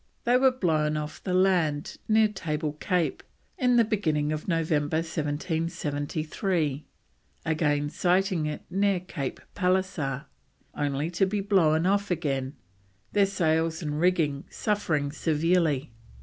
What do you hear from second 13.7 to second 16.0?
and rigging suffering severely.